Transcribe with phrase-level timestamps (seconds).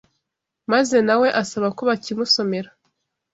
[0.71, 2.69] maze na we asaba ko bakimusomera